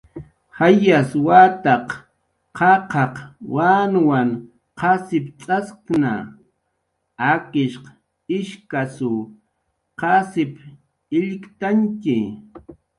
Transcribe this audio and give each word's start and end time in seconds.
Jayas 0.57 1.09
wataq 1.27 1.87
qaqaq 2.57 3.13
wanwanw 3.55 4.31
qasipcx'askna, 4.79 6.11
akishq 7.31 7.85
ishkasw 8.37 9.13
qasip 9.99 10.53
illktantxi 11.17 12.17